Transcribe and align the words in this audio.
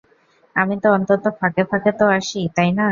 আমি 0.55 0.75
তো 0.83 0.87
অন্তত 0.91 1.23
ফাঁকে 1.39 1.63
ফাঁকে 1.69 1.91
তো 1.99 2.05
আসি, 2.17 2.41
তাই 2.55 2.69
না? 2.69 2.79